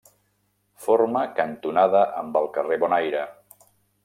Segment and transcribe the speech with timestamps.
[0.85, 3.23] Forma cantonada amb el carrer Bon Aire.